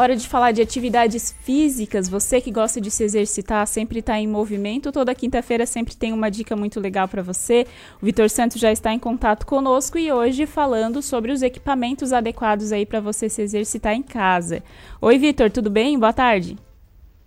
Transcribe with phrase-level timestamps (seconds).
[0.00, 2.08] Hora de falar de atividades físicas.
[2.08, 4.90] Você que gosta de se exercitar, sempre está em movimento.
[4.90, 7.66] Toda quinta-feira sempre tem uma dica muito legal para você.
[8.00, 12.72] O Vitor Santos já está em contato conosco e hoje falando sobre os equipamentos adequados
[12.72, 14.62] aí para você se exercitar em casa.
[15.02, 15.98] Oi, Vitor, tudo bem?
[15.98, 16.56] Boa tarde.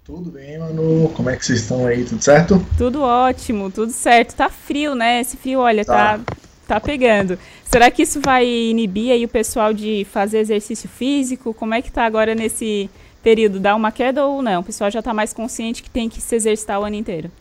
[0.03, 1.09] Tudo bem, Manu?
[1.15, 2.03] Como é que vocês estão aí?
[2.03, 2.65] Tudo certo?
[2.75, 4.33] Tudo ótimo, tudo certo.
[4.33, 5.21] Tá frio, né?
[5.21, 6.35] Esse frio, olha, tá, tá,
[6.67, 7.37] tá pegando.
[7.63, 11.53] Será que isso vai inibir aí o pessoal de fazer exercício físico?
[11.53, 12.89] Como é que tá agora nesse
[13.21, 13.59] período?
[13.59, 14.61] Dá uma queda ou não?
[14.61, 17.31] O pessoal já está mais consciente que tem que se exercitar o ano inteiro?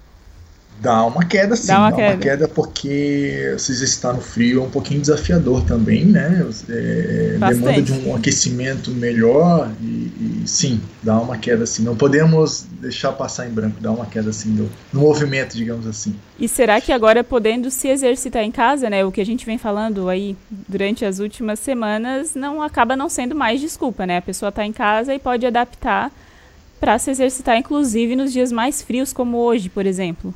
[0.80, 2.14] Dá uma queda sim, dá uma, dá queda.
[2.14, 6.44] uma queda porque se exercitar no frio é um pouquinho desafiador também, né?
[6.68, 11.84] É, demanda de um aquecimento melhor e, e, sim, dá uma queda assim.
[11.84, 16.16] Não podemos deixar passar em branco, dá uma queda assim no, no movimento, digamos assim.
[16.38, 19.04] E será que agora podendo se exercitar em casa, né?
[19.04, 20.36] O que a gente vem falando aí
[20.68, 24.16] durante as últimas semanas, não acaba não sendo mais desculpa, né?
[24.16, 26.10] A pessoa está em casa e pode adaptar
[26.80, 30.34] para se exercitar, inclusive nos dias mais frios, como hoje, por exemplo.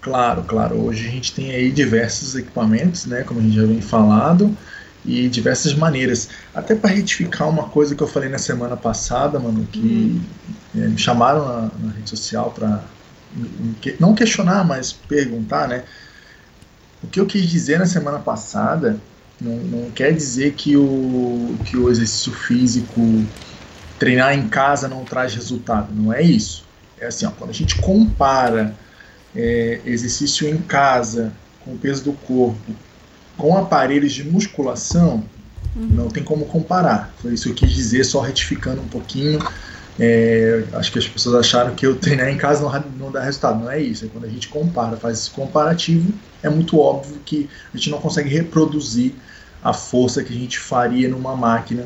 [0.00, 0.76] Claro, claro.
[0.76, 4.56] Hoje a gente tem aí diversos equipamentos, né, como a gente já vem falado,
[5.04, 6.28] e diversas maneiras.
[6.54, 10.20] Até para retificar uma coisa que eu falei na semana passada, mano, que
[10.74, 10.82] uhum.
[10.82, 12.82] é, me chamaram na, na rede social para
[14.00, 15.84] não questionar, mas perguntar, né?
[17.02, 18.98] O que eu quis dizer na semana passada
[19.40, 23.24] não, não quer dizer que o, que o exercício físico,
[23.98, 25.92] treinar em casa não traz resultado.
[25.94, 26.64] Não é isso.
[27.00, 28.74] É assim, ó, quando a gente compara
[29.34, 31.32] é, exercício em casa,
[31.64, 32.72] com o peso do corpo,
[33.36, 35.24] com aparelhos de musculação,
[35.76, 35.88] uhum.
[35.90, 37.14] não tem como comparar.
[37.20, 39.38] Foi isso que eu quis dizer, só retificando um pouquinho.
[40.00, 43.60] É, acho que as pessoas acharam que eu treinar em casa não, não dá resultado.
[43.60, 44.04] Não é isso.
[44.04, 48.00] É quando a gente compara, faz esse comparativo, é muito óbvio que a gente não
[48.00, 49.14] consegue reproduzir
[49.62, 51.84] a força que a gente faria numa máquina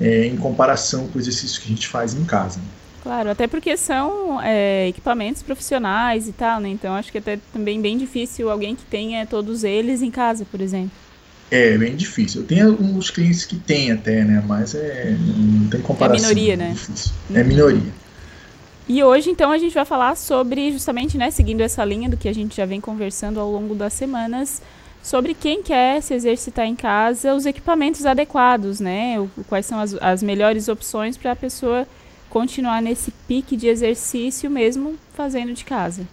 [0.00, 2.58] é, em comparação com o exercício que a gente faz em casa.
[3.02, 6.68] Claro, até porque são é, equipamentos profissionais e tal, né?
[6.68, 10.60] Então acho que até também bem difícil alguém que tenha todos eles em casa, por
[10.60, 10.90] exemplo.
[11.50, 12.42] É, bem difícil.
[12.42, 14.42] Eu tenho uns clientes que têm até, né?
[14.46, 16.30] Mas é, não tem comparação.
[16.30, 16.76] É minoria, né?
[17.34, 18.00] É, é minoria.
[18.88, 22.28] E hoje, então, a gente vai falar sobre, justamente, né, seguindo essa linha do que
[22.28, 24.60] a gente já vem conversando ao longo das semanas,
[25.02, 29.18] sobre quem quer se exercitar em casa, os equipamentos adequados, né?
[29.18, 31.86] O, quais são as, as melhores opções para a pessoa
[32.30, 36.06] continuar nesse pique de exercício mesmo fazendo de casa.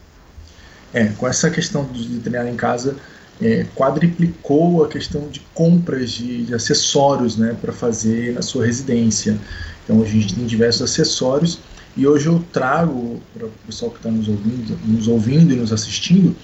[0.94, 2.96] É, com essa questão de treinar em casa,
[3.42, 9.38] é, quadriplicou a questão de compras de, de acessórios né, para fazer na sua residência.
[9.84, 11.60] Então a gente tem diversos acessórios
[11.96, 15.72] e hoje eu trago para o pessoal que está nos ouvindo, nos ouvindo e nos
[15.72, 16.36] assistindo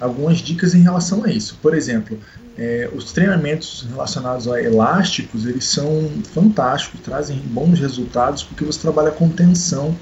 [0.00, 1.58] algumas dicas em relação a isso.
[1.60, 2.18] Por exemplo,
[2.56, 9.10] é, os treinamentos relacionados a elásticos, eles são fantásticos, trazem bons resultados porque você trabalha
[9.10, 9.96] com tensão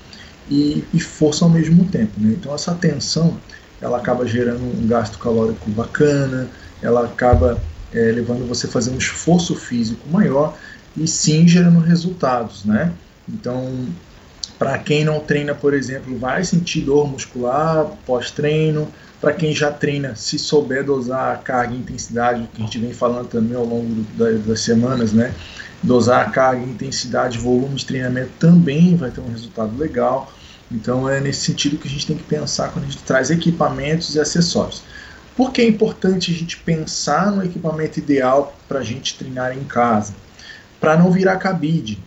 [0.51, 2.13] e, e força ao mesmo tempo.
[2.19, 2.37] Né?
[2.39, 3.37] Então essa tensão,
[3.81, 6.49] ela acaba gerando um gasto calórico bacana,
[6.83, 7.61] ela acaba
[7.93, 10.57] é, levando você a fazer um esforço físico maior
[10.97, 12.93] e sim gerando resultados, né?
[13.29, 13.87] Então,
[14.59, 18.89] para quem não treina, por exemplo, vai sentir dor muscular pós-treino,
[19.21, 22.93] para quem já treina, se souber dosar a carga e intensidade, que a gente vem
[22.93, 24.05] falando também ao longo
[24.47, 25.35] das semanas, né?
[25.83, 30.33] Dosar a carga, intensidade, volume de treinamento também vai ter um resultado legal.
[30.71, 34.15] Então é nesse sentido que a gente tem que pensar quando a gente traz equipamentos
[34.15, 34.83] e acessórios.
[35.37, 39.65] Por que é importante a gente pensar no equipamento ideal para a gente treinar em
[39.65, 40.15] casa?
[40.81, 41.99] Para não virar cabide.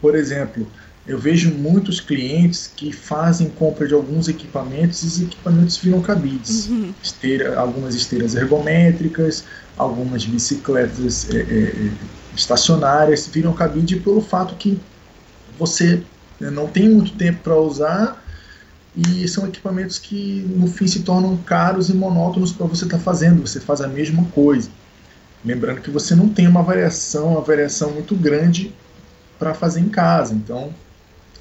[0.00, 0.66] Por exemplo,
[1.06, 6.66] eu vejo muitos clientes que fazem compra de alguns equipamentos e os equipamentos viram cabides.
[6.66, 6.92] Uhum.
[7.02, 9.44] Esteira, algumas esteiras ergométricas,
[9.76, 11.90] algumas bicicletas é, é,
[12.34, 14.80] estacionárias viram cabide pelo fato que
[15.56, 16.02] você
[16.40, 18.24] né, não tem muito tempo para usar
[18.96, 23.02] e são equipamentos que no fim se tornam caros e monótonos para você estar tá
[23.02, 23.46] fazendo.
[23.46, 24.70] Você faz a mesma coisa.
[25.44, 28.74] Lembrando que você não tem uma variação, uma variação muito grande
[29.38, 30.34] para fazer em casa.
[30.34, 30.74] Então,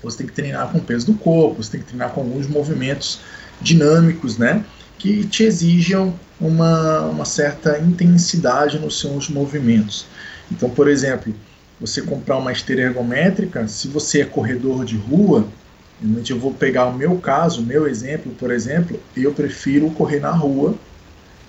[0.05, 2.47] você tem que treinar com o peso do corpo, você tem que treinar com alguns
[2.47, 3.19] movimentos
[3.61, 4.63] dinâmicos, né?
[4.97, 10.05] Que te exijam uma, uma certa intensidade nos seus movimentos.
[10.51, 11.33] Então, por exemplo,
[11.79, 15.47] você comprar uma esteira ergométrica, se você é corredor de rua,
[16.29, 20.31] eu vou pegar o meu caso, o meu exemplo, por exemplo, eu prefiro correr na
[20.31, 20.75] rua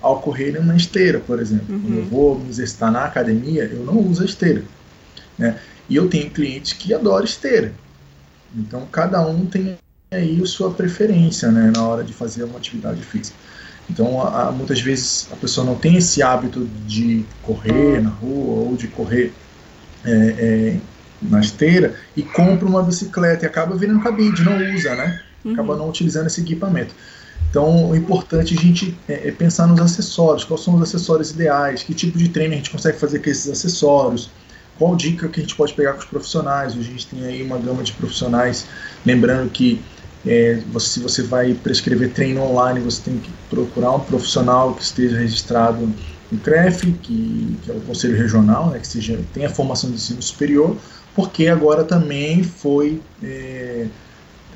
[0.01, 1.75] ao correr numa esteira, por exemplo.
[1.75, 1.81] Uhum.
[1.81, 4.63] Quando eu vou me exercitar na academia, eu não uso a esteira.
[5.37, 5.59] Né?
[5.89, 7.73] E eu tenho clientes que adoram esteira.
[8.57, 9.77] Então cada um tem
[10.11, 13.37] aí a sua preferência né, na hora de fazer uma atividade física.
[13.89, 18.75] Então a, muitas vezes a pessoa não tem esse hábito de correr na rua ou
[18.75, 19.31] de correr
[20.03, 20.77] é, é,
[21.21, 25.21] na esteira e compra uma bicicleta e acaba virando cabide, não usa, né?
[25.45, 25.79] Acaba uhum.
[25.79, 26.93] não utilizando esse equipamento.
[27.49, 31.31] Então, o importante é a gente é, é, pensar nos acessórios, quais são os acessórios
[31.31, 34.29] ideais, que tipo de treino a gente consegue fazer com esses acessórios,
[34.77, 36.73] qual dica que a gente pode pegar com os profissionais.
[36.73, 38.65] A gente tem aí uma gama de profissionais,
[39.05, 39.81] lembrando que
[40.25, 44.83] é, você, se você vai prescrever treino online, você tem que procurar um profissional que
[44.83, 45.89] esteja registrado
[46.31, 50.21] no CREF, que, que é o Conselho Regional, né, que seja, tenha formação de ensino
[50.21, 50.75] superior,
[51.15, 53.87] porque agora também foi é,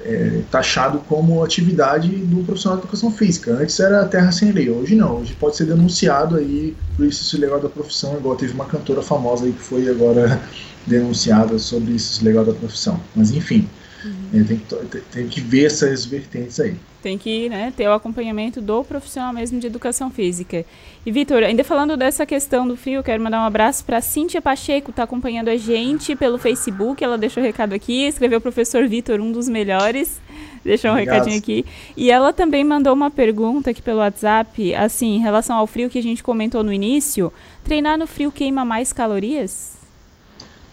[0.06, 3.53] é, taxado como atividade do profissional de educação física.
[3.53, 5.18] Antes era terra sem lei, hoje não.
[5.18, 9.45] Hoje pode ser denunciado aí por isso legal da profissão, igual teve uma cantora famosa
[9.45, 10.42] aí que foi agora
[10.86, 13.00] denunciada sobre isso legal da profissão.
[13.15, 13.68] Mas enfim,
[14.03, 14.42] uhum.
[14.42, 16.75] é, tem, que, tem que ver essas vertentes aí.
[17.01, 20.63] Tem que né, ter o acompanhamento do profissional mesmo de educação física.
[21.03, 24.92] E, Vitor, ainda falando dessa questão do frio, quero mandar um abraço para Cíntia Pacheco,
[24.92, 27.03] está acompanhando a gente pelo Facebook.
[27.03, 30.21] Ela deixou o recado aqui, escreveu o professor Vitor, um dos melhores.
[30.63, 31.15] Deixou um Obrigado.
[31.15, 31.65] recadinho aqui.
[31.98, 35.98] E ela também mandou uma pergunta aqui pelo WhatsApp, assim, em relação ao frio que
[35.98, 37.33] a gente comentou no início.
[37.63, 39.80] Treinar no frio queima mais calorias?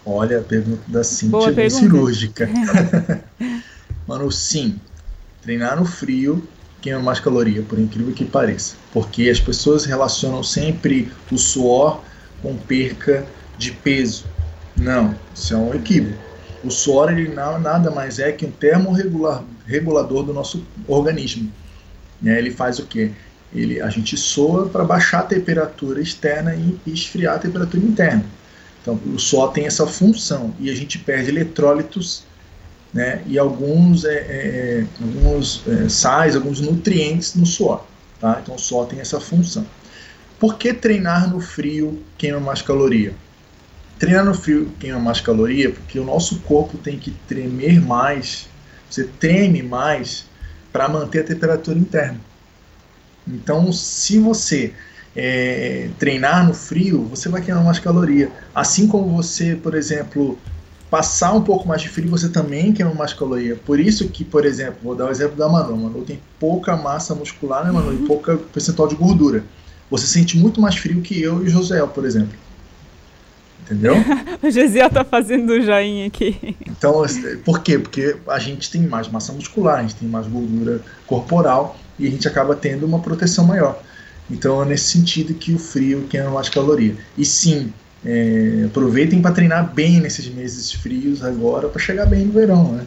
[0.05, 2.49] Olha, a pergunta da Cíntia Boa é cirúrgica.
[4.07, 4.79] Mano, sim,
[5.41, 6.47] treinar no frio
[6.81, 8.75] queima mais caloria, por incrível que pareça.
[8.91, 12.01] Porque as pessoas relacionam sempre o suor
[12.41, 13.25] com perca
[13.57, 14.25] de peso.
[14.75, 16.17] Não, isso é um equívoco.
[16.63, 21.51] O suor ele nada mais é que um termorregulador do nosso organismo.
[22.21, 22.37] Né?
[22.37, 23.11] Ele faz o quê?
[23.53, 28.25] Ele, a gente soa para baixar a temperatura externa e esfriar a temperatura interna.
[28.81, 32.23] Então, o suor tem essa função e a gente perde eletrólitos
[32.93, 37.85] né, e alguns, é, é, alguns é, sais, alguns nutrientes no suor.
[38.19, 38.39] Tá?
[38.41, 39.65] Então o suor tem essa função.
[40.39, 43.13] Por que treinar no frio queima mais caloria?
[43.97, 48.47] Treinar no frio queima mais caloria porque o nosso corpo tem que tremer mais,
[48.89, 50.25] você treme mais
[50.71, 52.19] para manter a temperatura interna.
[53.27, 54.73] Então, se você
[55.15, 58.29] é, treinar no frio, você vai queimar mais caloria.
[58.53, 60.37] Assim como você, por exemplo,
[60.89, 63.55] passar um pouco mais de frio, você também queima mais caloria.
[63.55, 65.73] Por isso que, por exemplo, vou dar o exemplo da Manu.
[65.73, 67.89] A Manu tem pouca massa muscular, né, Manu?
[67.89, 68.03] Uhum.
[68.03, 69.43] E pouca percentual de gordura.
[69.89, 72.37] Você sente muito mais frio que eu e o José, por exemplo.
[73.61, 73.95] Entendeu?
[74.41, 76.55] o Josiel tá fazendo um joinha aqui.
[76.65, 77.03] Então,
[77.45, 77.77] por quê?
[77.77, 82.09] Porque a gente tem mais massa muscular, a gente tem mais gordura corporal e a
[82.09, 83.79] gente acaba tendo uma proteção maior.
[84.29, 86.95] Então, é nesse sentido que o frio queima mais caloria.
[87.17, 87.73] E sim,
[88.05, 92.85] é, aproveitem para treinar bem nesses meses frios agora para chegar bem no verão, né?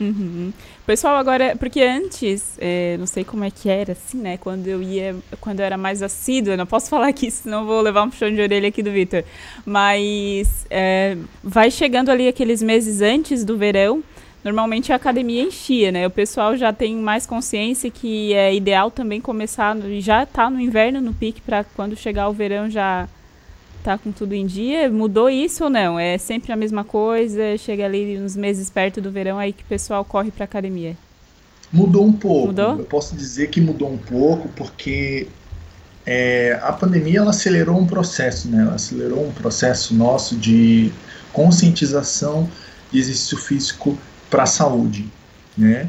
[0.00, 0.50] Uhum.
[0.86, 4.38] Pessoal, agora, porque antes, é, não sei como é que era, assim, né?
[4.38, 8.02] Quando eu ia, quando eu era mais assídua, não posso falar aqui, senão vou levar
[8.02, 9.22] um puxão de orelha aqui do Vitor.
[9.64, 14.02] Mas é, vai chegando ali aqueles meses antes do verão,
[14.44, 16.06] normalmente a academia enchia, né?
[16.06, 21.00] O pessoal já tem mais consciência que é ideal também começar, já tá no inverno
[21.00, 23.08] no pique para quando chegar o verão já
[23.82, 24.90] tá com tudo em dia?
[24.90, 25.98] Mudou isso ou não?
[25.98, 27.56] É sempre a mesma coisa?
[27.58, 30.96] Chega ali uns meses perto do verão aí que o pessoal corre para academia?
[31.72, 32.48] Mudou um pouco.
[32.48, 32.78] Mudou?
[32.78, 35.28] Eu posso dizer que mudou um pouco porque
[36.04, 38.62] é, a pandemia ela acelerou um processo, né?
[38.62, 40.90] Ela acelerou um processo nosso de
[41.32, 42.48] conscientização
[42.90, 43.96] de exercício físico
[44.30, 45.06] para a saúde,
[45.58, 45.88] né?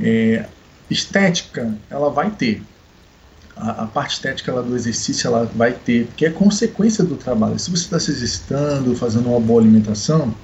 [0.00, 0.46] É,
[0.88, 2.62] estética ela vai ter,
[3.56, 7.58] a, a, parte estética ela, do exercício ela vai ter, porque é consequência do trabalho.
[7.58, 10.34] Se você está se exercitando, fazendo uma boa alimentação,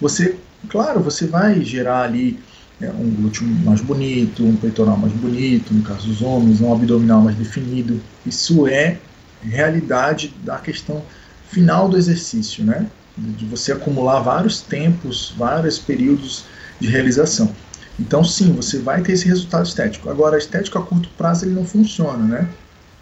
[0.00, 0.36] você,
[0.68, 2.38] claro, você vai gerar ali
[2.80, 7.20] é, um glúteo mais bonito, um peitoral mais bonito, no caso dos homens, um abdominal
[7.20, 8.00] mais definido.
[8.24, 8.98] Isso é
[9.42, 11.02] realidade da questão
[11.50, 12.86] final do exercício, né?
[13.16, 16.44] De você acumular vários tempos, vários períodos
[16.84, 17.50] de realização.
[17.98, 20.10] Então, sim, você vai ter esse resultado estético.
[20.10, 22.48] Agora, a estética a curto prazo ele não funciona, né?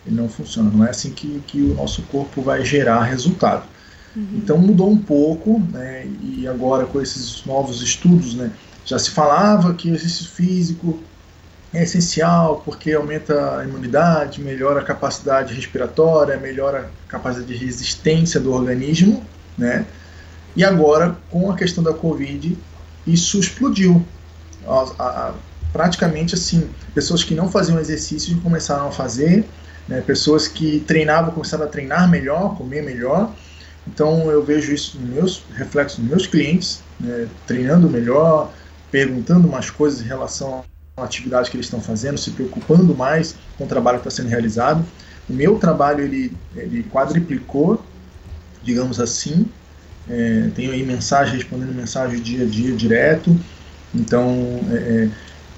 [0.07, 0.71] Ele não funciona.
[0.71, 3.65] Não é assim que, que o nosso corpo vai gerar resultado.
[4.15, 4.29] Uhum.
[4.35, 6.07] Então, mudou um pouco, né?
[6.23, 8.51] E agora, com esses novos estudos, né?
[8.85, 11.01] Já se falava que o exercício físico
[11.73, 18.39] é essencial porque aumenta a imunidade, melhora a capacidade respiratória, melhora a capacidade de resistência
[18.39, 19.25] do organismo,
[19.57, 19.87] né?
[20.55, 22.59] E agora, com a questão da Covid,
[23.07, 24.05] isso explodiu
[24.67, 25.35] a, a,
[25.73, 29.45] praticamente assim, pessoas que não faziam exercício começaram a fazer,
[29.89, 33.33] né, pessoas que treinavam começaram a treinar melhor, comer melhor.
[33.87, 38.53] Então eu vejo isso nos meus reflexos nos meus clientes, né, treinando melhor,
[38.91, 40.65] perguntando mais coisas em relação
[40.97, 44.31] à atividade que eles estão fazendo, se preocupando mais com o trabalho que está sendo
[44.31, 44.85] realizado.
[45.29, 47.83] O meu trabalho ele, ele quadriplicou,
[48.63, 49.47] digamos assim,
[50.09, 53.39] é, tenho aí mensagem, respondendo mensagem dia a dia direto.
[53.95, 55.09] Então, é, é,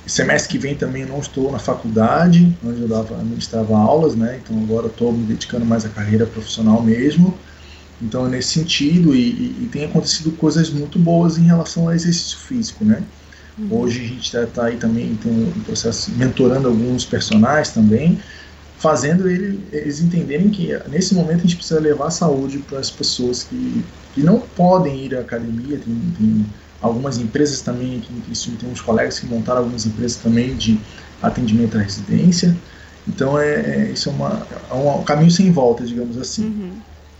[0.07, 4.41] semestre que vem também não estou na faculdade, onde eu dava, administrava aulas, né?
[4.43, 7.35] Então agora estou me dedicando mais à carreira profissional mesmo.
[8.03, 11.95] Então, é nesse sentido, e, e, e, tem acontecido coisas muito boas em relação ao
[11.95, 13.03] exercício físico, né?
[13.57, 13.69] Uhum.
[13.71, 18.19] Hoje a gente está tá aí também, tem um processo mentorando alguns personagens também,
[18.85, 23.43] fazendo ele, eles entenderem que nesse momento a gente precisa levar saúde para as pessoas
[23.43, 25.79] que, que não podem ir à academia.
[25.79, 26.47] Tem, tem
[26.83, 30.79] algumas empresas também, que, isso, tem uns colegas que montaram algumas empresas também de
[31.23, 32.55] atendimento à residência.
[33.09, 36.45] Então é, é isso é, uma, é um caminho sem volta, digamos assim.
[36.45, 36.73] Uhum.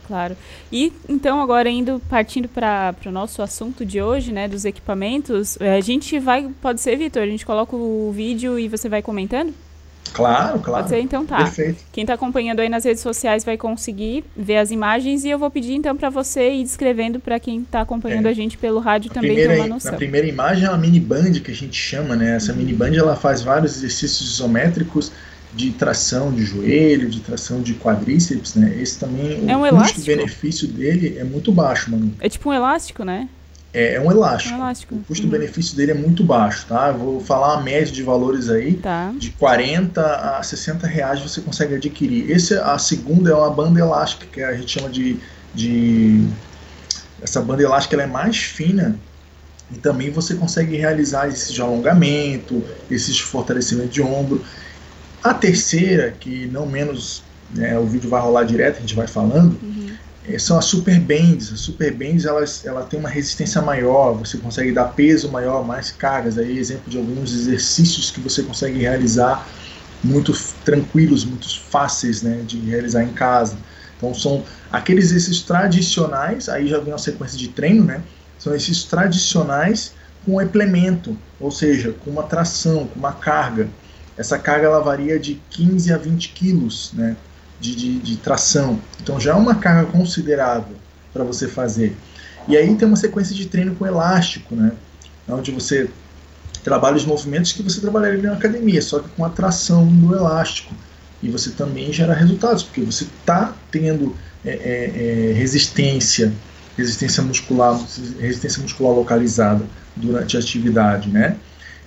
[0.07, 0.37] Claro.
[0.71, 5.77] E então agora indo partindo para o nosso assunto de hoje, né, dos equipamentos, é,
[5.77, 9.55] a gente vai, pode ser, Vitor, a gente coloca o vídeo e você vai comentando?
[10.13, 10.85] Claro, claro.
[10.85, 11.39] Pode ser, então tá.
[11.39, 11.83] Perfeito.
[11.93, 15.51] Quem está acompanhando aí nas redes sociais vai conseguir ver as imagens e eu vou
[15.51, 18.31] pedir então para você ir descrevendo para quem está acompanhando é.
[18.31, 19.93] a gente pelo rádio a também primeira, ter uma noção.
[19.93, 22.37] A primeira imagem é uma mini band que a gente chama, né?
[22.37, 25.11] Essa mini band ela faz vários exercícios isométricos
[25.53, 28.77] de tração de joelho, de tração de quadríceps, né?
[28.81, 32.13] Esse também, é um o custo-benefício dele é muito baixo, mano.
[32.21, 33.29] É tipo um elástico, né?
[33.75, 34.55] É, é um elástico.
[34.55, 34.95] Um elástico.
[34.95, 35.77] O custo-benefício uhum.
[35.77, 36.89] dele é muito baixo, tá?
[36.89, 38.75] Eu vou falar uma média de valores aí.
[38.75, 39.13] Tá.
[39.19, 40.01] De 40
[40.39, 42.31] a 60 reais você consegue adquirir.
[42.31, 45.19] Esse, a segunda é uma banda elástica, que a gente chama de.
[45.53, 46.27] de
[47.21, 48.99] essa banda elástica ela é mais fina
[49.73, 54.45] e também você consegue realizar esses de alongamento, esses fortalecimento de ombro.
[55.23, 59.59] A terceira, que não menos, né, o vídeo vai rolar direto, a gente vai falando,
[59.63, 59.91] uhum.
[60.27, 61.53] É, são as super bands.
[61.53, 65.91] As super bands elas, ela tem uma resistência maior, você consegue dar peso maior, mais
[65.91, 66.39] cargas.
[66.39, 69.49] Aí exemplo de alguns exercícios que você consegue realizar
[70.03, 70.33] muito
[70.65, 73.57] tranquilos, muito fáceis né, de realizar em casa.
[73.97, 78.03] Então são aqueles exercícios tradicionais, aí já vem uma sequência de treino, né?
[78.39, 83.69] São exercícios tradicionais com implemento, ou seja, com uma tração, com uma carga.
[84.17, 87.17] Essa carga ela varia de 15 a 20 quilos né,
[87.61, 88.79] de, de, de tração.
[89.03, 90.77] Então já é uma carga considerável
[91.13, 91.97] para você fazer.
[92.49, 94.73] E aí tem uma sequência de treino com elástico, né,
[95.29, 95.89] onde você
[96.63, 100.75] trabalha os movimentos que você trabalharia na academia, só que com a tração do elástico.
[101.23, 106.33] E você também gera resultados, porque você está tendo é, é, é, resistência,
[106.77, 107.81] resistência muscular,
[108.21, 109.65] resistência muscular localizada
[109.97, 111.37] durante a atividade, né?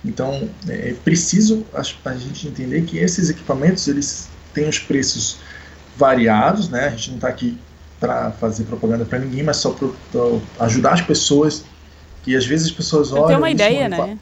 [0.04, 5.38] Então, é, é preciso a, a, gente entender que esses equipamentos eles têm os preços
[5.98, 6.86] variados, né?
[6.86, 7.58] A gente não está aqui
[7.98, 9.88] para fazer propaganda para ninguém, mas só para
[10.64, 11.64] ajudar as pessoas.
[12.22, 13.24] Que às vezes as pessoas olham.
[13.24, 14.18] Para ter uma ideia, né?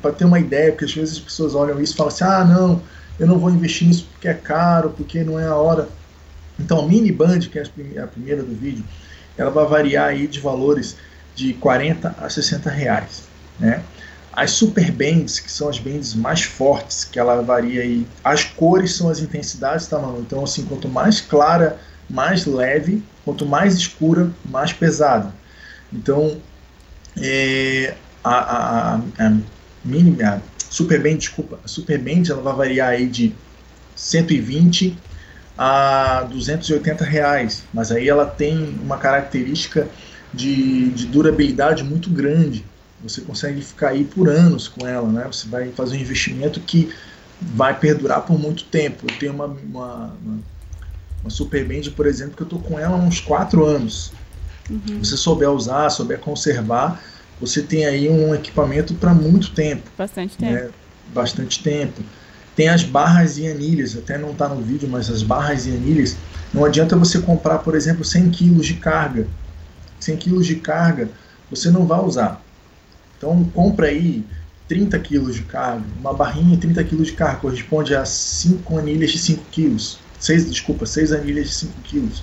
[0.00, 2.44] Para ter uma ideia, porque às vezes as pessoas olham isso e falam assim: ah,
[2.44, 2.82] não,
[3.18, 5.88] eu não vou investir nisso porque é caro, porque não é a hora.
[6.58, 7.62] Então, a mini band, que é
[8.02, 8.84] a primeira do vídeo,
[9.36, 10.96] ela vai variar aí de valores
[11.34, 13.22] de 40 a 60 reais,
[13.60, 13.82] né?
[14.38, 18.06] As super bands, que são as bands mais fortes, que ela varia aí.
[18.22, 20.20] As cores são as intensidades, tá, mano?
[20.20, 21.76] Então, assim, quanto mais clara,
[22.08, 25.34] mais leve, quanto mais escura, mais pesada.
[25.92, 26.40] Então,
[27.20, 29.36] é, a, a, a, a,
[29.84, 30.40] mini, a
[30.70, 33.34] super band, desculpa, a super band ela vai variar aí de
[33.96, 34.96] 120
[35.58, 39.88] a 280 reais, mas aí ela tem uma característica
[40.32, 42.64] de, de durabilidade muito grande.
[43.02, 45.24] Você consegue ficar aí por anos com ela, né?
[45.30, 46.92] Você vai fazer um investimento que
[47.40, 49.06] vai perdurar por muito tempo.
[49.08, 50.38] Eu tenho uma, uma, uma,
[51.22, 54.12] uma Super Band, por exemplo, que eu estou com ela há uns 4 anos.
[54.68, 54.98] Uhum.
[55.02, 57.02] Você souber usar, souber conservar,
[57.40, 59.88] você tem aí um equipamento para muito tempo.
[59.96, 60.52] Bastante tempo.
[60.52, 60.70] Né?
[61.14, 62.02] Bastante tempo.
[62.56, 66.16] Tem as barras e anilhas, até não está no vídeo, mas as barras e anilhas,
[66.52, 69.28] não adianta você comprar, por exemplo, 100 kg de carga.
[70.00, 71.08] 100 kg de carga
[71.50, 72.42] você não vai usar.
[73.18, 74.24] Então compra aí
[74.68, 79.10] 30 quilos de carga, uma barrinha de 30 quilos de carga corresponde a 5 anilhas
[79.10, 79.98] de 5 quilos.
[80.20, 82.22] 6, desculpa, 6 anilhas de 5 quilos.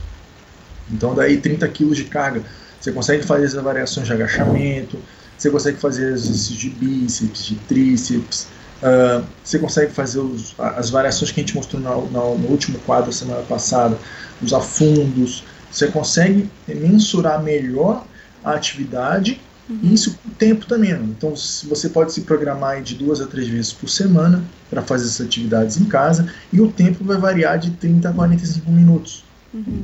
[0.92, 2.44] Então daí 30 quilos de carga.
[2.80, 5.00] Você consegue fazer as variações de agachamento,
[5.38, 8.48] você consegue fazer exercícios de bíceps, de tríceps,
[8.82, 12.78] uh, você consegue fazer os, as variações que a gente mostrou no, no, no último
[12.80, 13.98] quadro semana passada,
[14.42, 15.44] os afundos.
[15.72, 18.06] Você consegue mensurar melhor
[18.44, 19.80] a atividade Uhum.
[19.94, 20.92] Isso com o tempo também.
[20.92, 25.26] Então você pode se programar de duas a três vezes por semana para fazer essas
[25.26, 29.24] atividades em casa e o tempo vai variar de 30 a 45 minutos.
[29.54, 29.84] Uhum.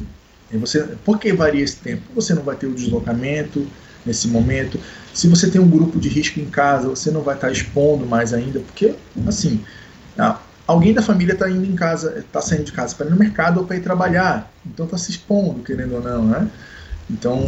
[0.51, 2.03] E você, por que varia esse tempo?
[2.13, 3.65] Você não vai ter o deslocamento
[4.05, 4.79] nesse momento.
[5.13, 8.33] Se você tem um grupo de risco em casa, você não vai estar expondo mais
[8.33, 8.95] ainda, porque
[9.25, 9.63] assim,
[10.67, 13.59] alguém da família está indo em casa, está saindo de casa para ir no mercado
[13.59, 16.47] ou para ir trabalhar, então está se expondo, querendo ou não, né?
[17.09, 17.41] Então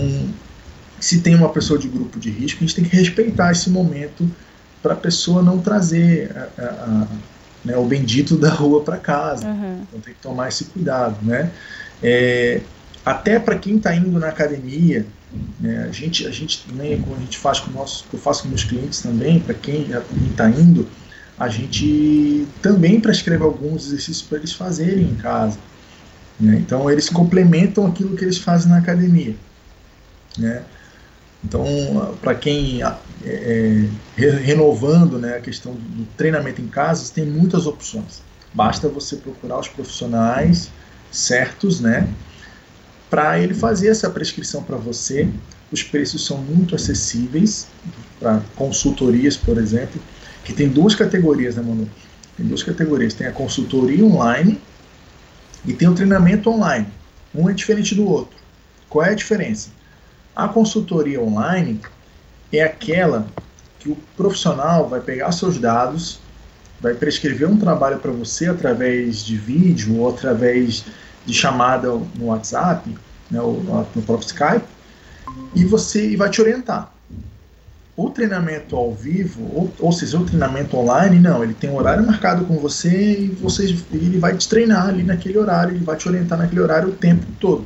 [1.03, 4.25] se tem uma pessoa de grupo de risco, a gente tem que respeitar esse momento
[4.81, 7.07] para a pessoa não trazer a, a, a,
[7.65, 9.45] né, o bendito da rua para casa.
[9.45, 9.81] Uhum.
[9.81, 11.51] Então tem que tomar esse cuidado, né?
[12.01, 12.61] É,
[13.05, 15.05] até para quem está indo na academia,
[15.59, 18.47] né, a gente, a gente também, como a gente faz com nossos, eu faço com
[18.47, 19.89] meus clientes também, para quem
[20.31, 20.87] está indo,
[21.37, 25.59] a gente também prescreve alguns exercícios para eles fazerem em casa.
[26.39, 26.55] Né?
[26.65, 29.35] Então eles complementam aquilo que eles fazem na academia.
[30.37, 30.63] Né?
[31.43, 32.95] Então, para quem é,
[33.25, 38.21] é renovando né, a questão do treinamento em casa, tem muitas opções.
[38.53, 40.69] Basta você procurar os profissionais
[41.11, 42.07] certos, né,
[43.09, 45.27] para ele fazer essa prescrição para você.
[45.71, 47.67] Os preços são muito acessíveis
[48.19, 50.01] para consultorias, por exemplo,
[50.43, 51.89] que tem duas categorias, né, Manu?
[52.37, 53.13] Tem duas categorias.
[53.13, 54.59] Tem a consultoria online
[55.65, 56.87] e tem o treinamento online.
[57.33, 58.37] Um é diferente do outro.
[58.89, 59.69] Qual é a diferença?
[60.35, 61.79] A consultoria online
[62.51, 63.27] é aquela
[63.79, 66.19] que o profissional vai pegar seus dados,
[66.81, 70.85] vai prescrever um trabalho para você através de vídeo ou através
[71.25, 72.89] de chamada no WhatsApp,
[73.29, 73.61] né, ou
[73.95, 74.65] no próprio Skype,
[75.55, 76.91] e você e vai te orientar.
[77.95, 82.05] O treinamento ao vivo, ou, ou seja, o treinamento online, não, ele tem um horário
[82.05, 86.07] marcado com você e você, ele vai te treinar ali naquele horário, ele vai te
[86.07, 87.65] orientar naquele horário o tempo todo.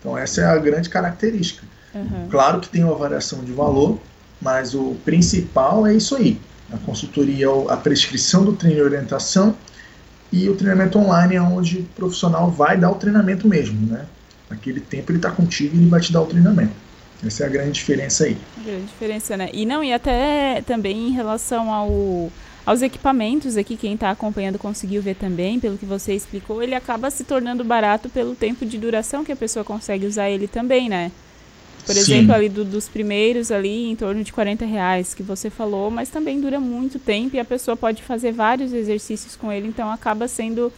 [0.00, 1.64] Então essa é a grande característica.
[1.94, 2.28] Uhum.
[2.30, 3.98] Claro que tem uma variação de valor,
[4.40, 6.40] mas o principal é isso aí.
[6.72, 9.54] A consultoria, a prescrição do treino e orientação
[10.32, 14.06] e o treinamento online é onde o profissional vai dar o treinamento mesmo, né?
[14.50, 16.72] Aquele tempo ele está contigo e ele vai te dar o treinamento.
[17.24, 18.36] Essa é a grande diferença aí.
[18.64, 19.48] Grande diferença, né?
[19.52, 22.30] E não, e até também em relação ao,
[22.66, 27.10] aos equipamentos aqui, quem está acompanhando conseguiu ver também, pelo que você explicou, ele acaba
[27.10, 31.12] se tornando barato pelo tempo de duração que a pessoa consegue usar ele também, né?
[31.84, 32.00] Por Sim.
[32.00, 36.08] exemplo, ali do, dos primeiros ali em torno de 40 reais que você falou, mas
[36.08, 40.26] também dura muito tempo e a pessoa pode fazer vários exercícios com ele, então acaba
[40.26, 40.72] sendo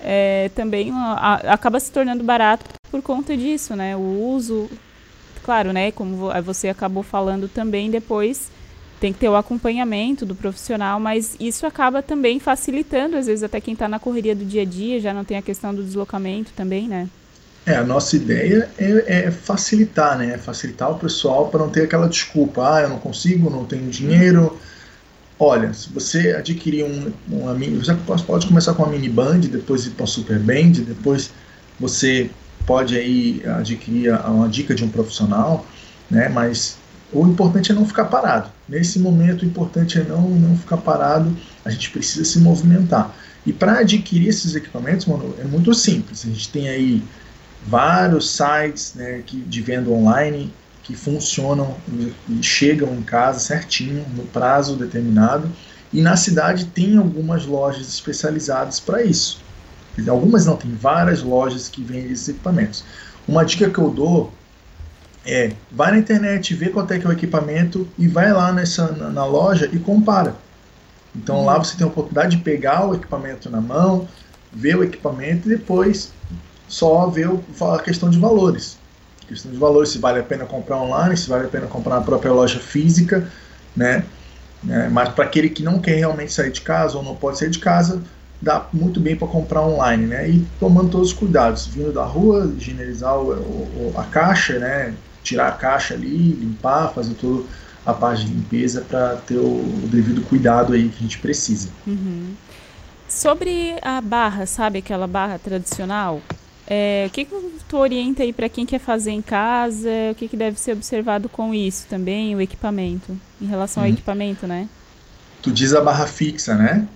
[0.00, 3.94] é, também uma, a, acaba se tornando barato por conta disso, né?
[3.96, 4.70] O uso,
[5.44, 5.90] claro, né?
[5.90, 8.50] Como você acabou falando também depois,
[8.98, 13.60] tem que ter o acompanhamento do profissional, mas isso acaba também facilitando, às vezes até
[13.60, 16.52] quem está na correria do dia a dia, já não tem a questão do deslocamento
[16.56, 17.08] também, né?
[17.66, 20.38] É, a nossa ideia é, é facilitar, né?
[20.38, 24.56] Facilitar o pessoal para não ter aquela desculpa, ah, eu não consigo, não tenho dinheiro.
[25.36, 27.92] Olha, se você adquirir um, uma mini, você
[28.24, 31.32] pode começar com uma mini band, depois ir para um super band, depois
[31.78, 32.30] você
[32.64, 35.66] pode aí adquirir uma dica de um profissional,
[36.08, 36.28] né?
[36.28, 36.78] Mas
[37.12, 38.48] o importante é não ficar parado.
[38.68, 41.36] Nesse momento, o importante é não, não ficar parado.
[41.64, 43.12] A gente precisa se movimentar.
[43.44, 46.24] E para adquirir esses equipamentos, mano, é muito simples.
[46.24, 47.02] A gente tem aí
[47.66, 50.52] vários sites né, que, de venda online
[50.82, 51.74] que funcionam
[52.28, 55.50] e chegam em casa certinho, no prazo determinado.
[55.92, 59.40] E na cidade tem algumas lojas especializadas para isso.
[60.08, 62.84] Algumas não, tem várias lojas que vendem esses equipamentos.
[63.26, 64.32] Uma dica que eu dou
[65.24, 68.92] é, vai na internet, vê quanto é que é o equipamento e vai lá nessa,
[68.92, 70.36] na, na loja e compara.
[71.16, 71.64] Então lá uhum.
[71.64, 74.06] você tem a oportunidade de pegar o equipamento na mão,
[74.52, 76.12] ver o equipamento e depois
[76.68, 77.28] só ver
[77.60, 78.78] a questão de valores.
[79.24, 81.96] A questão de valores, se vale a pena comprar online, se vale a pena comprar
[81.96, 83.28] na própria loja física,
[83.76, 84.04] né?
[84.68, 87.50] É, mas para aquele que não quer realmente sair de casa ou não pode sair
[87.50, 88.02] de casa,
[88.40, 90.28] dá muito bem para comprar online, né?
[90.28, 94.94] E tomando todos os cuidados, vindo da rua, higienizar o, a caixa, né?
[95.22, 97.44] Tirar a caixa ali, limpar, fazer toda
[97.84, 101.68] a parte de limpeza para ter o, o, devido cuidado aí que a gente precisa.
[101.86, 102.34] Uhum.
[103.08, 106.20] Sobre a barra, sabe aquela barra tradicional?
[106.68, 107.34] É, o que, que
[107.68, 109.88] tu orienta aí para quem quer fazer em casa?
[110.10, 113.16] O que, que deve ser observado com isso também, o equipamento?
[113.40, 113.94] Em relação ao uhum.
[113.94, 114.68] equipamento, né?
[115.42, 116.86] Tu diz a barra fixa, né?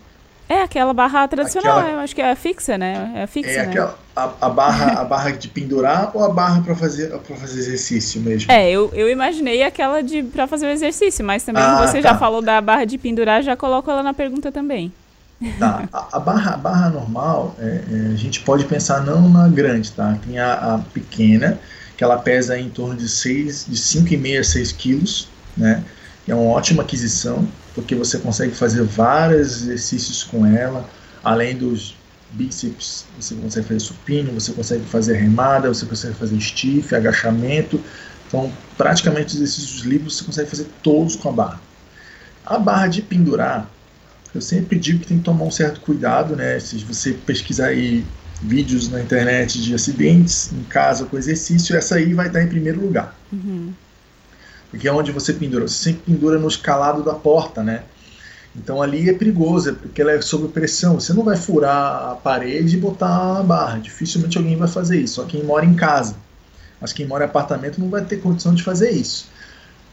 [0.49, 1.93] É, aquela barra tradicional, aquela...
[1.93, 3.13] eu acho que é a fixa, né?
[3.15, 3.69] É a fixa, é né?
[3.69, 7.61] aquela, a, a, barra, a barra de pendurar ou a barra para fazer, pra fazer
[7.61, 8.51] exercício mesmo?
[8.51, 12.09] É, eu, eu imaginei aquela de para fazer o exercício, mas também ah, você tá.
[12.09, 14.93] já falou da barra de pendurar, já coloco ela na pergunta também.
[15.59, 15.89] Tá.
[15.91, 19.91] A, a, barra, a barra normal, é, é, a gente pode pensar não na grande,
[19.93, 20.19] tá?
[20.27, 21.59] Tem a, a pequena,
[21.97, 25.83] que ela pesa em torno de, 6, de 5,5 a 6 quilos, né?
[26.29, 30.85] É uma ótima aquisição, porque você consegue fazer vários exercícios com ela,
[31.25, 31.97] além dos
[32.33, 37.83] bíceps, você consegue fazer supino, você consegue fazer remada, você consegue fazer stiff, agachamento.
[38.29, 41.61] Então, praticamente os exercícios livres você consegue fazer todos com a barra.
[42.47, 43.69] A barra de pendurar,
[44.35, 46.59] eu sempre digo que tem que tomar um certo cuidado, né?
[46.61, 48.05] Se você pesquisar aí
[48.43, 52.81] vídeos na internet de acidentes em casa com exercício, essa aí vai estar em primeiro
[52.81, 53.15] lugar.
[53.33, 53.73] Uhum.
[54.71, 55.67] porque é onde você pendura.
[55.67, 57.85] Você sempre pendura no escalado da porta, né?
[58.55, 60.99] Então ali é perigoso, é porque ela é sob pressão.
[61.01, 63.79] Você não vai furar a parede e botar a barra.
[63.79, 66.17] Dificilmente alguém vai fazer isso, só quem mora em casa.
[66.81, 69.30] Mas quem mora em apartamento não vai ter condição de fazer isso.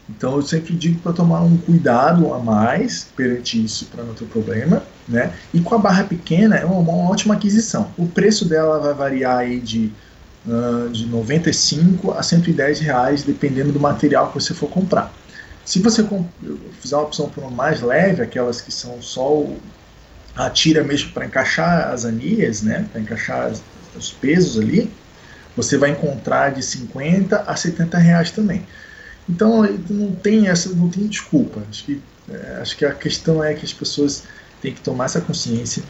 [0.08, 4.24] Então eu sempre digo para tomar um cuidado a mais perante isso para não ter
[4.24, 5.34] problema, né?
[5.52, 7.90] E com a barra pequena é uma, uma ótima aquisição.
[7.96, 9.92] O preço dela vai variar aí de
[10.46, 15.12] uh, de 95 a 110 reais dependendo do material que você for comprar.
[15.64, 16.02] Se você
[16.80, 19.44] fizer uma opção por uma mais leve, aquelas que são só
[20.34, 22.86] a tira mesmo para encaixar as anilhas, né?
[22.90, 23.52] Para encaixar
[23.94, 24.90] os pesos ali,
[25.54, 28.64] você vai encontrar de 50 a 70 reais também.
[29.28, 31.62] Então não tem essa, não tem desculpa.
[31.68, 34.24] Acho que, é, acho que a questão é que as pessoas
[34.62, 35.82] têm que tomar essa consciência,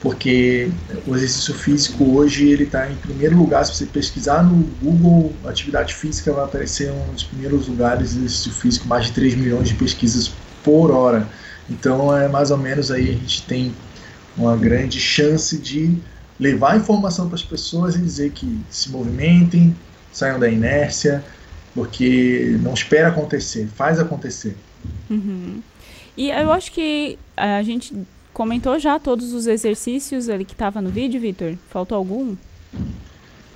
[0.00, 0.70] porque
[1.06, 3.64] o exercício físico hoje ele está em primeiro lugar.
[3.66, 8.52] Se você pesquisar no Google atividade física, vai aparecer um dos primeiros lugares de exercício
[8.52, 10.30] físico, mais de 3 milhões de pesquisas
[10.62, 11.28] por hora.
[11.68, 13.74] Então é mais ou menos aí a gente tem
[14.36, 15.98] uma grande chance de
[16.38, 19.76] levar informação para as pessoas e dizer que se movimentem,
[20.12, 21.24] saiam da inércia,
[21.78, 24.56] porque não espera acontecer, faz acontecer.
[25.08, 25.62] Uhum.
[26.16, 27.94] E eu acho que a gente
[28.32, 31.54] comentou já todos os exercícios ali que estava no vídeo, Vitor.
[31.70, 32.34] Faltou algum?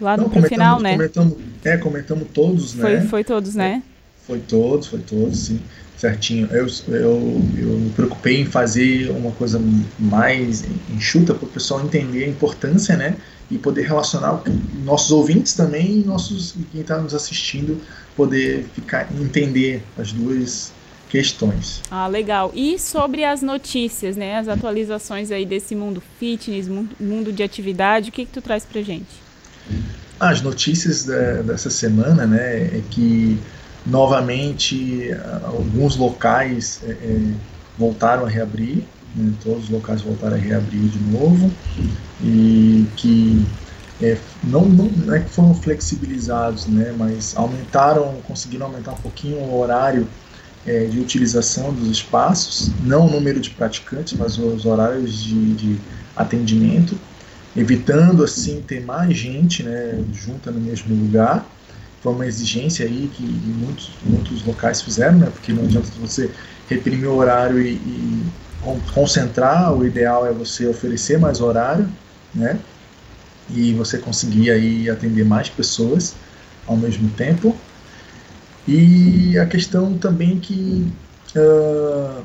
[0.00, 0.92] Lá no final, né?
[0.92, 2.82] Comentamos, é, comentamos todos, né?
[2.82, 3.82] Foi, foi todos, né?
[4.24, 5.60] Foi todos, foi todos, sim.
[5.96, 6.46] Certinho.
[6.52, 9.60] Eu, eu, eu me preocupei em fazer uma coisa
[9.98, 13.16] mais enxuta para o pessoal entender a importância, né?
[13.52, 14.42] E poder relacionar
[14.82, 17.80] nossos ouvintes também e nossos, quem está nos assistindo
[18.16, 20.72] poder ficar entender as duas
[21.08, 21.82] questões.
[21.90, 22.50] Ah, legal.
[22.54, 24.38] E sobre as notícias, né?
[24.38, 28.80] As atualizações aí desse mundo fitness, mundo de atividade, o que que tu traz pra
[28.80, 29.22] gente?
[30.18, 33.38] As notícias da, dessa semana, né, é que
[33.84, 35.10] novamente
[35.44, 37.20] alguns locais é, é,
[37.76, 41.50] voltaram a reabrir, né, todos os locais voltaram a reabrir de novo
[42.22, 43.44] e que
[44.00, 49.60] é, não, não, é que foram flexibilizados, né, mas aumentaram, conseguiram aumentar um pouquinho o
[49.60, 50.08] horário
[50.66, 55.76] é, de utilização dos espaços, não o número de praticantes, mas os horários de, de
[56.16, 56.96] atendimento,
[57.56, 61.46] evitando assim ter mais gente né, junta no mesmo lugar.
[62.02, 66.30] Foi uma exigência aí que muitos, muitos locais fizeram, né, porque não adianta você
[66.68, 68.26] reprimir o horário e, e
[68.94, 71.88] concentrar, o ideal é você oferecer mais horário,
[72.34, 72.58] né?
[73.50, 76.14] e você conseguir aí atender mais pessoas
[76.66, 77.56] ao mesmo tempo.
[78.66, 80.86] E a questão também que
[81.36, 82.22] uh,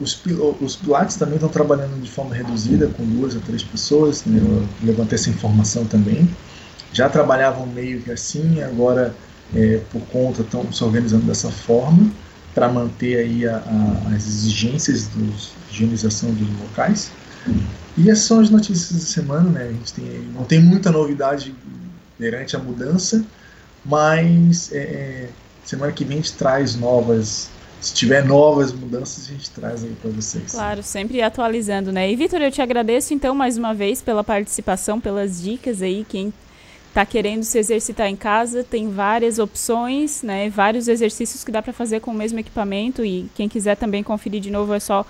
[0.00, 0.22] os,
[0.60, 4.40] os pilates também estão trabalhando de forma reduzida, com duas a três pessoas, né?
[4.40, 6.28] eu levantei essa informação também.
[6.92, 9.14] Já trabalhavam meio que assim, agora
[9.54, 12.10] é, por conta estão se organizando dessa forma
[12.54, 15.30] para manter aí a, a, as exigências de
[15.70, 17.10] higienização dos locais.
[17.96, 19.64] E essas são as notícias da semana, né?
[19.68, 21.54] A gente tem, não tem muita novidade
[22.18, 23.24] perante a mudança,
[23.84, 25.28] mas é, é,
[25.64, 27.50] semana que vem a gente traz novas.
[27.80, 30.52] Se tiver novas mudanças, a gente traz aí para vocês.
[30.52, 32.10] Claro, sempre atualizando, né?
[32.10, 36.06] E Vitor, eu te agradeço então mais uma vez pela participação, pelas dicas aí.
[36.08, 36.32] Quem
[36.94, 40.48] está querendo se exercitar em casa, tem várias opções, né?
[40.48, 43.04] Vários exercícios que dá para fazer com o mesmo equipamento.
[43.04, 45.04] E quem quiser também conferir de novo é só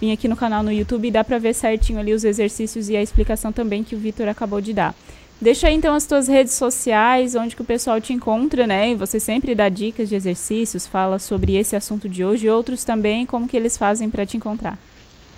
[0.00, 2.96] Vim aqui no canal no YouTube e dá para ver certinho ali os exercícios e
[2.96, 4.94] a explicação também que o Vitor acabou de dar.
[5.38, 8.90] Deixa aí então as tuas redes sociais, onde que o pessoal te encontra, né?
[8.90, 12.82] E você sempre dá dicas de exercícios, fala sobre esse assunto de hoje e outros
[12.82, 14.78] também, como que eles fazem para te encontrar.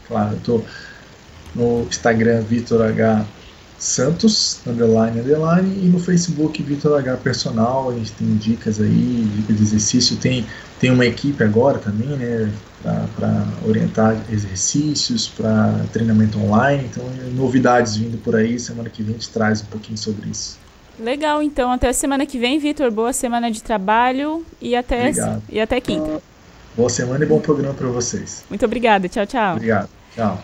[0.06, 0.62] Claro, eu tô
[1.56, 3.26] no Instagram Vitor H
[3.82, 9.56] Santos, underline, underline, e no Facebook Vitor H Personal, a gente tem dicas aí, dicas
[9.56, 10.46] de exercício, tem,
[10.78, 12.48] tem uma equipe agora também, né,
[13.16, 16.84] para orientar exercícios, para treinamento online.
[16.84, 18.56] Então, novidades vindo por aí.
[18.56, 20.58] Semana que vem a gente traz um pouquinho sobre isso.
[20.96, 22.88] Legal, então até semana que vem, Vitor.
[22.92, 25.10] Boa semana de trabalho e até,
[25.50, 26.22] e até quinta.
[26.76, 28.44] Boa semana e bom programa para vocês.
[28.48, 29.08] Muito obrigada.
[29.08, 29.56] Tchau, tchau.
[29.56, 29.88] Obrigado.
[30.14, 30.38] Tchau.